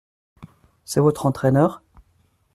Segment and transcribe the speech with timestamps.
[0.83, 1.83] C’est votre entraineur?